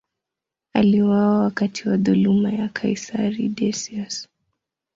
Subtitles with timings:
[0.73, 4.27] Aliuawa wakati wa dhuluma ya kaisari Decius.